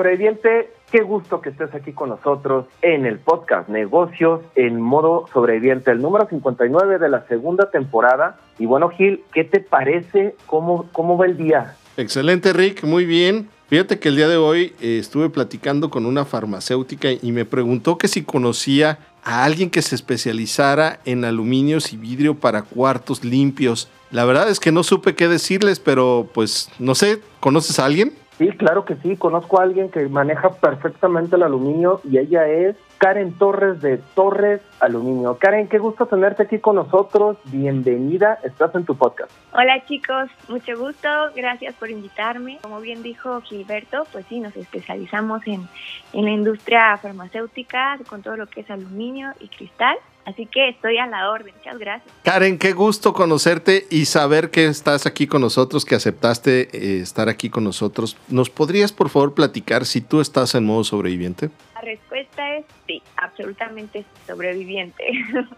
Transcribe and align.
Sobreviviente, 0.00 0.70
qué 0.90 1.02
gusto 1.02 1.42
que 1.42 1.50
estés 1.50 1.74
aquí 1.74 1.92
con 1.92 2.08
nosotros 2.08 2.64
en 2.80 3.04
el 3.04 3.18
podcast 3.18 3.68
Negocios 3.68 4.40
en 4.54 4.80
modo 4.80 5.26
sobreviviente, 5.30 5.90
el 5.90 6.00
número 6.00 6.26
59 6.26 6.98
de 6.98 7.10
la 7.10 7.26
segunda 7.26 7.70
temporada. 7.70 8.38
Y 8.58 8.64
bueno, 8.64 8.88
Gil, 8.88 9.22
¿qué 9.34 9.44
te 9.44 9.60
parece? 9.60 10.36
¿Cómo, 10.46 10.88
cómo 10.92 11.18
va 11.18 11.26
el 11.26 11.36
día? 11.36 11.76
Excelente, 11.98 12.54
Rick, 12.54 12.82
muy 12.84 13.04
bien. 13.04 13.50
Fíjate 13.68 13.98
que 13.98 14.08
el 14.08 14.16
día 14.16 14.28
de 14.28 14.38
hoy 14.38 14.72
eh, 14.80 14.96
estuve 14.98 15.28
platicando 15.28 15.90
con 15.90 16.06
una 16.06 16.24
farmacéutica 16.24 17.10
y 17.12 17.32
me 17.32 17.44
preguntó 17.44 17.98
que 17.98 18.08
si 18.08 18.24
conocía 18.24 19.00
a 19.22 19.44
alguien 19.44 19.68
que 19.68 19.82
se 19.82 19.96
especializara 19.96 21.00
en 21.04 21.26
aluminios 21.26 21.92
y 21.92 21.98
vidrio 21.98 22.36
para 22.36 22.62
cuartos 22.62 23.22
limpios. 23.22 23.90
La 24.10 24.24
verdad 24.24 24.48
es 24.48 24.60
que 24.60 24.72
no 24.72 24.82
supe 24.82 25.14
qué 25.14 25.28
decirles, 25.28 25.78
pero 25.78 26.26
pues 26.32 26.70
no 26.78 26.94
sé, 26.94 27.20
¿conoces 27.38 27.78
a 27.78 27.84
alguien? 27.84 28.14
Sí, 28.40 28.48
claro 28.52 28.86
que 28.86 28.96
sí. 28.96 29.18
Conozco 29.18 29.60
a 29.60 29.64
alguien 29.64 29.90
que 29.90 30.08
maneja 30.08 30.48
perfectamente 30.48 31.36
el 31.36 31.42
aluminio 31.42 32.00
y 32.04 32.16
ella 32.16 32.48
es 32.48 32.74
Karen 32.96 33.36
Torres 33.36 33.82
de 33.82 33.98
Torres 34.14 34.62
Aluminio. 34.80 35.36
Karen, 35.38 35.68
qué 35.68 35.76
gusto 35.76 36.06
tenerte 36.06 36.44
aquí 36.44 36.58
con 36.58 36.76
nosotros. 36.76 37.36
Bienvenida, 37.44 38.38
estás 38.42 38.74
en 38.74 38.86
tu 38.86 38.96
podcast. 38.96 39.30
Hola 39.52 39.84
chicos, 39.84 40.30
mucho 40.48 40.78
gusto. 40.78 41.06
Gracias 41.36 41.74
por 41.74 41.90
invitarme. 41.90 42.58
Como 42.62 42.80
bien 42.80 43.02
dijo 43.02 43.42
Gilberto, 43.42 44.06
pues 44.10 44.24
sí, 44.30 44.40
nos 44.40 44.56
especializamos 44.56 45.46
en, 45.46 45.68
en 46.14 46.24
la 46.24 46.30
industria 46.30 46.96
farmacéutica 46.96 47.98
con 48.08 48.22
todo 48.22 48.38
lo 48.38 48.46
que 48.46 48.62
es 48.62 48.70
aluminio 48.70 49.34
y 49.40 49.48
cristal. 49.48 49.98
Así 50.24 50.46
que 50.46 50.68
estoy 50.68 50.98
a 50.98 51.06
la 51.06 51.30
orden. 51.30 51.54
Muchas 51.56 51.78
gracias. 51.78 52.14
Karen, 52.22 52.58
qué 52.58 52.72
gusto 52.72 53.12
conocerte 53.12 53.86
y 53.90 54.04
saber 54.04 54.50
que 54.50 54.66
estás 54.66 55.06
aquí 55.06 55.26
con 55.26 55.40
nosotros, 55.40 55.84
que 55.84 55.94
aceptaste 55.94 56.68
eh, 56.72 57.00
estar 57.00 57.28
aquí 57.28 57.50
con 57.50 57.64
nosotros. 57.64 58.16
¿Nos 58.28 58.50
podrías, 58.50 58.92
por 58.92 59.08
favor, 59.08 59.34
platicar 59.34 59.86
si 59.86 60.00
tú 60.00 60.20
estás 60.20 60.54
en 60.54 60.64
modo 60.64 60.84
sobreviviente? 60.84 61.50
La 61.74 61.80
respuesta 61.80 62.56
es 62.56 62.64
sí, 62.86 63.02
absolutamente 63.16 64.04
sobreviviente. 64.26 65.04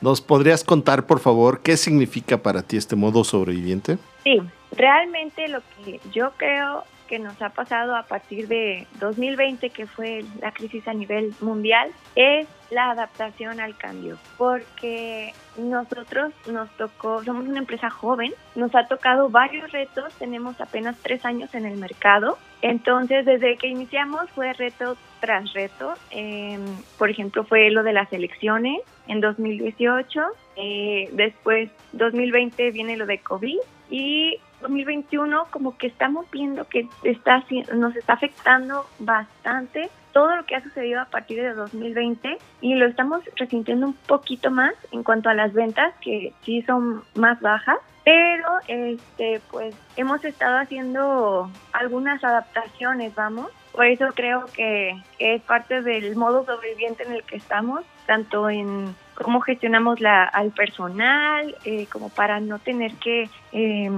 ¿Nos 0.00 0.20
podrías 0.20 0.62
contar, 0.62 1.06
por 1.06 1.20
favor, 1.20 1.60
qué 1.62 1.76
significa 1.76 2.38
para 2.38 2.62
ti 2.62 2.76
este 2.76 2.96
modo 2.96 3.24
sobreviviente? 3.24 3.96
Sí, 4.24 4.42
realmente 4.72 5.48
lo 5.48 5.60
que 5.84 6.00
yo 6.12 6.32
creo 6.36 6.84
que 7.06 7.18
nos 7.18 7.40
ha 7.42 7.50
pasado 7.50 7.96
a 7.96 8.02
partir 8.04 8.48
de 8.48 8.86
2020, 9.00 9.70
que 9.70 9.86
fue 9.86 10.24
la 10.40 10.52
crisis 10.52 10.86
a 10.88 10.94
nivel 10.94 11.34
mundial, 11.40 11.90
es 12.14 12.46
la 12.70 12.90
adaptación 12.90 13.60
al 13.60 13.76
cambio, 13.76 14.18
porque 14.36 15.32
nosotros 15.56 16.32
nos 16.50 16.68
tocó, 16.76 17.22
somos 17.22 17.46
una 17.46 17.58
empresa 17.58 17.90
joven, 17.90 18.32
nos 18.54 18.74
ha 18.74 18.86
tocado 18.88 19.28
varios 19.28 19.70
retos, 19.70 20.12
tenemos 20.18 20.60
apenas 20.60 20.96
tres 21.02 21.24
años 21.24 21.54
en 21.54 21.64
el 21.64 21.76
mercado, 21.76 22.38
entonces 22.62 23.24
desde 23.24 23.56
que 23.56 23.68
iniciamos 23.68 24.28
fue 24.30 24.52
reto 24.52 24.96
tras 25.20 25.52
reto, 25.52 25.94
eh, 26.10 26.58
por 26.98 27.10
ejemplo 27.10 27.44
fue 27.44 27.70
lo 27.70 27.82
de 27.82 27.92
las 27.92 28.12
elecciones 28.12 28.80
en 29.06 29.20
2018, 29.20 30.22
eh, 30.56 31.08
después 31.12 31.70
2020 31.92 32.70
viene 32.72 32.96
lo 32.96 33.06
de 33.06 33.18
COVID 33.18 33.58
y 33.90 34.40
2021 34.60 35.46
como 35.50 35.76
que 35.76 35.86
estamos 35.86 36.30
viendo 36.30 36.66
que 36.68 36.88
está 37.02 37.44
nos 37.74 37.94
está 37.96 38.14
afectando 38.14 38.86
bastante 38.98 39.90
todo 40.12 40.34
lo 40.34 40.46
que 40.46 40.56
ha 40.56 40.62
sucedido 40.62 41.00
a 41.00 41.06
partir 41.06 41.42
de 41.42 41.52
2020 41.52 42.38
y 42.60 42.74
lo 42.74 42.86
estamos 42.86 43.22
resintiendo 43.36 43.86
un 43.86 43.94
poquito 43.94 44.50
más 44.50 44.74
en 44.92 45.02
cuanto 45.02 45.28
a 45.28 45.34
las 45.34 45.52
ventas 45.52 45.94
que 46.00 46.32
sí 46.42 46.62
son 46.62 47.02
más 47.14 47.40
bajas 47.40 47.78
pero 48.06 48.48
este 48.68 49.40
pues 49.50 49.74
hemos 49.96 50.24
estado 50.24 50.58
haciendo 50.58 51.50
algunas 51.72 52.22
adaptaciones 52.22 53.12
vamos. 53.16 53.50
Por 53.72 53.84
eso 53.84 54.06
creo 54.14 54.46
que 54.54 54.96
es 55.18 55.42
parte 55.42 55.82
del 55.82 56.14
modo 56.14 56.46
sobreviviente 56.46 57.02
en 57.02 57.12
el 57.12 57.24
que 57.24 57.36
estamos 57.36 57.84
tanto 58.06 58.48
en 58.48 58.94
cómo 59.22 59.40
gestionamos 59.40 60.00
la, 60.00 60.24
al 60.24 60.50
personal, 60.50 61.56
eh, 61.64 61.86
como 61.90 62.08
para 62.10 62.40
no 62.40 62.58
tener 62.58 62.94
que 62.94 63.28
eh, 63.52 63.90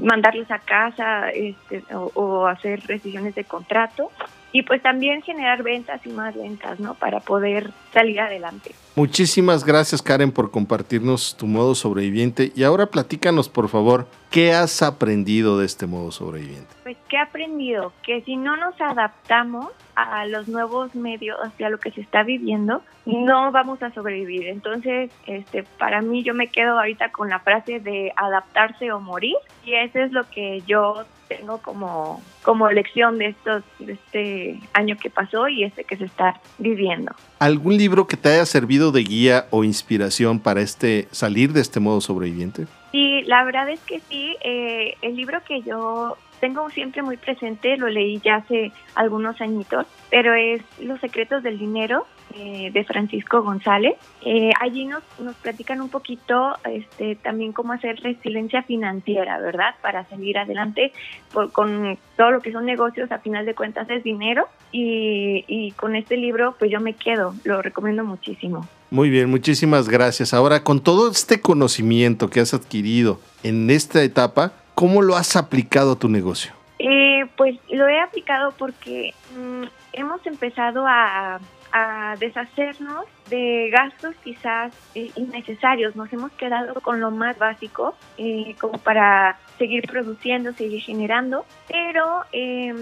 mandarles 0.00 0.50
a 0.50 0.58
casa 0.58 1.30
este, 1.30 1.84
o, 1.94 2.10
o, 2.14 2.46
hacer 2.46 2.80
rescisiones 2.86 3.34
de 3.34 3.44
contrato. 3.44 4.10
Y 4.52 4.62
pues 4.62 4.82
también 4.82 5.22
generar 5.22 5.62
ventas 5.62 6.04
y 6.04 6.10
más 6.10 6.34
ventas, 6.34 6.78
¿no? 6.78 6.94
Para 6.94 7.20
poder 7.20 7.70
salir 7.92 8.20
adelante. 8.20 8.74
Muchísimas 8.94 9.64
gracias 9.64 10.02
Karen 10.02 10.32
por 10.32 10.50
compartirnos 10.50 11.36
tu 11.38 11.46
modo 11.46 11.74
sobreviviente. 11.74 12.52
Y 12.54 12.64
ahora 12.64 12.86
platícanos, 12.86 13.48
por 13.48 13.70
favor, 13.70 14.06
¿qué 14.30 14.52
has 14.52 14.82
aprendido 14.82 15.58
de 15.58 15.64
este 15.64 15.86
modo 15.86 16.12
sobreviviente? 16.12 16.68
Pues, 16.82 16.98
¿qué 17.08 17.16
he 17.16 17.20
aprendido? 17.20 17.92
Que 18.02 18.20
si 18.20 18.36
no 18.36 18.56
nos 18.58 18.78
adaptamos 18.78 19.68
a 19.94 20.26
los 20.26 20.48
nuevos 20.48 20.94
medios, 20.94 21.38
hacia 21.42 21.70
lo 21.70 21.78
que 21.78 21.90
se 21.90 22.02
está 22.02 22.22
viviendo, 22.22 22.82
no 23.06 23.50
vamos 23.50 23.82
a 23.82 23.92
sobrevivir. 23.92 24.48
Entonces, 24.48 25.10
este, 25.26 25.64
para 25.78 26.02
mí 26.02 26.22
yo 26.22 26.34
me 26.34 26.48
quedo 26.48 26.78
ahorita 26.78 27.12
con 27.12 27.28
la 27.28 27.40
frase 27.40 27.80
de 27.80 28.12
adaptarse 28.16 28.92
o 28.92 29.00
morir 29.00 29.36
y 29.64 29.74
eso 29.74 30.00
es 30.00 30.12
lo 30.12 30.28
que 30.28 30.62
yo 30.66 31.04
tengo 31.42 31.58
como, 31.58 32.22
como 32.42 32.70
lección 32.70 33.18
de, 33.18 33.26
estos, 33.26 33.64
de 33.80 33.94
este 33.94 34.60
año 34.74 34.96
que 34.96 35.10
pasó 35.10 35.48
y 35.48 35.64
este 35.64 35.82
que 35.82 35.96
se 35.96 36.04
está 36.04 36.40
viviendo. 36.58 37.12
¿Algún 37.40 37.76
libro 37.76 38.06
que 38.06 38.16
te 38.16 38.28
haya 38.28 38.46
servido 38.46 38.92
de 38.92 39.02
guía 39.02 39.46
o 39.50 39.64
inspiración 39.64 40.38
para 40.38 40.60
este 40.60 41.08
salir 41.10 41.52
de 41.52 41.60
este 41.60 41.80
modo 41.80 42.00
sobreviviente? 42.00 42.66
Sí, 42.92 43.22
la 43.22 43.42
verdad 43.42 43.68
es 43.68 43.80
que 43.80 44.00
sí. 44.08 44.36
Eh, 44.44 44.94
el 45.02 45.16
libro 45.16 45.42
que 45.44 45.62
yo 45.62 46.16
tengo 46.38 46.70
siempre 46.70 47.02
muy 47.02 47.16
presente, 47.16 47.76
lo 47.76 47.88
leí 47.88 48.20
ya 48.20 48.36
hace 48.36 48.70
algunos 48.94 49.40
añitos, 49.40 49.86
pero 50.10 50.34
es 50.34 50.62
Los 50.80 51.00
secretos 51.00 51.42
del 51.42 51.58
dinero 51.58 52.06
eh, 52.34 52.70
de 52.72 52.84
Francisco 52.84 53.42
González. 53.42 53.94
Eh, 54.24 54.50
allí 54.60 54.84
nos, 54.84 55.02
nos 55.18 55.34
platican 55.36 55.80
un 55.80 55.88
poquito 55.88 56.56
este, 56.64 57.16
también 57.16 57.52
cómo 57.52 57.72
hacer 57.72 58.00
resiliencia 58.00 58.62
financiera, 58.62 59.38
¿verdad? 59.38 59.74
Para 59.82 60.04
salir 60.08 60.38
adelante 60.38 60.92
por, 61.32 61.52
con 61.52 61.98
todo 62.16 62.30
lo 62.30 62.40
que 62.40 62.52
son 62.52 62.66
negocios, 62.66 63.10
a 63.12 63.18
final 63.18 63.46
de 63.46 63.54
cuentas 63.54 63.88
es 63.90 64.02
dinero 64.04 64.48
y, 64.70 65.44
y 65.46 65.72
con 65.72 65.96
este 65.96 66.16
libro 66.16 66.54
pues 66.58 66.70
yo 66.70 66.80
me 66.80 66.94
quedo, 66.94 67.34
lo 67.44 67.62
recomiendo 67.62 68.04
muchísimo. 68.04 68.66
Muy 68.90 69.08
bien, 69.08 69.30
muchísimas 69.30 69.88
gracias. 69.88 70.34
Ahora, 70.34 70.62
con 70.62 70.80
todo 70.80 71.10
este 71.10 71.40
conocimiento 71.40 72.28
que 72.28 72.40
has 72.40 72.52
adquirido 72.52 73.20
en 73.42 73.70
esta 73.70 74.02
etapa, 74.02 74.52
¿cómo 74.74 75.00
lo 75.00 75.16
has 75.16 75.34
aplicado 75.34 75.92
a 75.92 75.98
tu 75.98 76.10
negocio? 76.10 76.52
Eh, 76.78 77.24
pues 77.36 77.56
lo 77.70 77.88
he 77.88 78.00
aplicado 78.00 78.52
porque 78.58 79.14
mmm, 79.34 79.64
hemos 79.94 80.26
empezado 80.26 80.84
a, 80.86 81.40
a, 81.72 82.16
deshacernos 82.18 83.06
de 83.28 83.70
gastos 83.70 84.14
quizás 84.22 84.72
eh, 84.94 85.10
innecesarios. 85.16 85.96
Nos 85.96 86.12
hemos 86.12 86.32
quedado 86.32 86.74
con 86.80 87.00
lo 87.00 87.10
más 87.10 87.38
básico 87.38 87.94
eh, 88.18 88.54
como 88.60 88.78
para 88.78 89.38
seguir 89.58 89.86
produciendo, 89.88 90.52
seguir 90.52 90.82
generando, 90.82 91.46
pero 91.68 92.24
eh, 92.32 92.74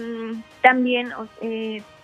también 0.61 1.13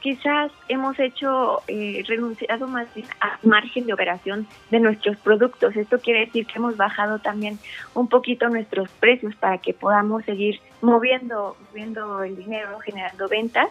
quizás 0.08 0.54
hemos 0.70 0.98
hecho 1.00 1.64
eh, 1.68 2.02
renunciado 2.08 2.66
más 2.66 2.88
bien 2.96 3.06
a 3.20 3.38
margen 3.44 3.86
de 3.88 3.94
operación 3.94 4.48
de 4.72 4.80
nuestros 4.80 5.18
productos. 5.18 5.76
Esto 5.76 6.00
quiere 6.00 6.22
decir 6.22 6.48
que 6.48 6.60
hemos 6.60 6.78
bajado 6.78 7.20
también 7.20 7.60
un 7.94 8.08
poquito 8.08 8.48
nuestros 8.48 8.90
precios 9.02 9.36
para 9.36 9.58
que 9.58 9.74
podamos 9.74 10.24
seguir 10.24 10.62
moviendo, 10.82 11.58
moviendo 11.68 12.24
el 12.24 12.38
dinero, 12.38 12.80
generando 12.80 13.28
ventas 13.28 13.68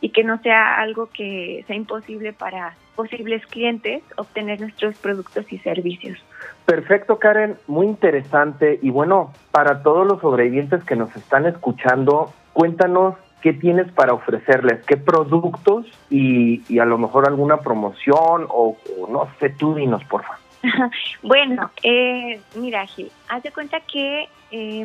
y 0.00 0.10
que 0.10 0.22
no 0.22 0.40
sea 0.42 0.76
algo 0.80 1.08
que 1.12 1.64
sea 1.66 1.74
imposible 1.74 2.32
para 2.32 2.76
posibles 2.94 3.44
clientes 3.46 4.04
obtener 4.16 4.60
nuestros 4.60 4.96
productos 4.96 5.52
y 5.52 5.58
servicios. 5.58 6.24
Perfecto, 6.66 7.18
Karen, 7.18 7.56
muy 7.66 7.86
interesante. 7.86 8.78
Y 8.80 8.90
bueno, 8.90 9.32
para 9.50 9.82
todos 9.82 10.06
los 10.06 10.20
sobrevivientes 10.20 10.84
que 10.84 10.94
nos 10.94 11.16
están 11.16 11.46
escuchando, 11.46 12.32
cuéntanos 12.52 13.16
qué 13.42 13.52
tienes 13.52 13.90
para 13.92 14.12
ofrecerles, 14.12 14.84
qué 14.86 14.96
productos 14.96 15.86
y, 16.10 16.78
a 16.78 16.84
lo 16.84 16.98
mejor 16.98 17.26
alguna 17.26 17.58
promoción 17.58 18.46
o, 18.48 18.76
no 19.08 19.28
sé, 19.38 19.50
tú 19.50 19.74
dinos, 19.74 20.02
por 20.04 20.22
favor. 20.22 20.38
bueno, 21.22 21.70
eh, 21.82 22.40
mira, 22.54 22.86
Gil, 22.86 23.10
haz 23.28 23.42
de 23.42 23.50
cuenta 23.50 23.80
que 23.80 24.28
eh, 24.50 24.84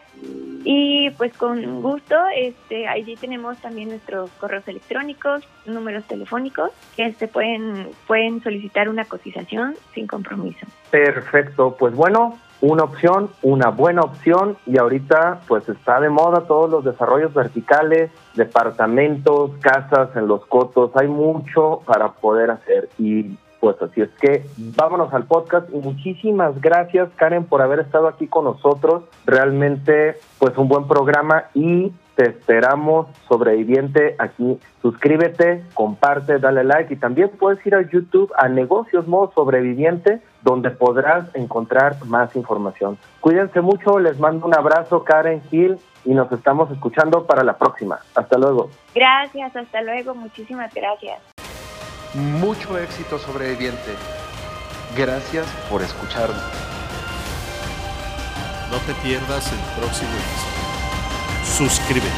y 0.63 1.09
pues 1.11 1.33
con 1.33 1.81
gusto, 1.81 2.15
este, 2.35 2.87
allí 2.87 3.15
tenemos 3.15 3.57
también 3.57 3.89
nuestros 3.89 4.29
correos 4.39 4.67
electrónicos, 4.67 5.47
números 5.65 6.03
telefónicos, 6.05 6.71
que 6.95 7.11
se 7.13 7.27
pueden, 7.27 7.89
pueden 8.07 8.41
solicitar 8.41 8.89
una 8.89 9.05
cotización 9.05 9.75
sin 9.93 10.07
compromiso. 10.07 10.65
Perfecto, 10.89 11.75
pues 11.77 11.93
bueno, 11.93 12.37
una 12.61 12.83
opción, 12.83 13.29
una 13.41 13.69
buena 13.69 14.01
opción 14.01 14.57
y 14.65 14.77
ahorita 14.77 15.41
pues 15.47 15.67
está 15.67 15.99
de 15.99 16.09
moda 16.09 16.47
todos 16.47 16.69
los 16.69 16.85
desarrollos 16.85 17.33
verticales, 17.33 18.09
departamentos, 18.35 19.51
casas 19.59 20.15
en 20.15 20.27
los 20.27 20.45
cotos, 20.45 20.91
hay 20.95 21.07
mucho 21.07 21.81
para 21.85 22.13
poder 22.13 22.51
hacer 22.51 22.89
y 22.97 23.37
pues 23.63 23.81
así 23.81 24.01
es 24.01 24.09
que 24.19 24.45
vámonos 24.75 25.13
al 25.13 25.23
podcast 25.23 25.69
y 25.73 25.77
muchísimas 25.77 26.59
gracias 26.59 27.07
Karen 27.15 27.45
por 27.45 27.61
haber 27.61 27.79
estado 27.79 28.09
aquí 28.09 28.27
con 28.27 28.43
nosotros. 28.43 29.05
Realmente 29.25 30.17
pues 30.37 30.57
un 30.57 30.67
buen 30.67 30.85
programa 30.85 31.45
y 31.53 31.93
te 32.17 32.27
esperamos 32.27 33.07
sobreviviente 33.29 34.17
aquí. 34.19 34.59
Suscríbete, 34.81 35.63
comparte, 35.75 36.39
dale 36.39 36.65
like 36.65 36.93
y 36.93 36.97
también 36.97 37.29
puedes 37.39 37.65
ir 37.65 37.75
a 37.75 37.89
YouTube 37.89 38.33
a 38.37 38.49
Negocios 38.49 39.07
Modo 39.07 39.31
Sobreviviente 39.33 40.19
donde 40.41 40.69
podrás 40.69 41.33
encontrar 41.33 42.03
más 42.03 42.35
información. 42.35 42.97
Cuídense 43.21 43.61
mucho, 43.61 43.97
les 43.97 44.19
mando 44.19 44.45
un 44.45 44.57
abrazo 44.57 45.05
Karen 45.05 45.41
Gil 45.49 45.77
y 46.03 46.13
nos 46.13 46.29
estamos 46.33 46.69
escuchando 46.69 47.25
para 47.25 47.45
la 47.45 47.57
próxima. 47.57 47.99
Hasta 48.13 48.37
luego. 48.37 48.69
Gracias, 48.93 49.55
hasta 49.55 49.81
luego, 49.81 50.13
muchísimas 50.15 50.73
gracias. 50.73 51.32
Mucho 52.13 52.77
éxito 52.77 53.17
sobreviviente. 53.17 53.95
Gracias 54.95 55.47
por 55.67 55.81
escucharnos. 55.81 56.43
No 58.69 58.77
te 58.85 58.93
pierdas 59.01 59.51
el 59.51 59.59
próximo 59.79 60.11
episodio. 60.11 61.69
Suscríbete. 61.69 62.13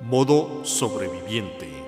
Modo 0.00 0.64
sobreviviente. 0.64 1.81